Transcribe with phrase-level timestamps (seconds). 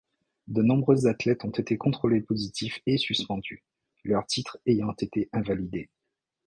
[0.47, 3.63] De nombreux athlètes ont été contrôlés positifs et suspendus,
[4.03, 5.91] leurs titres ayant été invalidés.